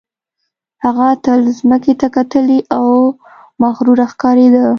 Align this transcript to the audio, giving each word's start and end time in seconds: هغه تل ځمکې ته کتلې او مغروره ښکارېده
هغه 0.83 1.07
تل 1.25 1.41
ځمکې 1.59 1.93
ته 2.01 2.07
کتلې 2.15 2.59
او 2.77 2.87
مغروره 3.61 4.05
ښکارېده 4.11 4.61